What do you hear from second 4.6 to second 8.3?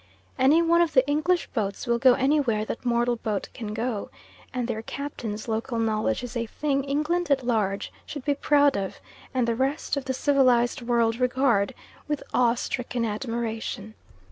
their captains' local knowledge is a thing England at large should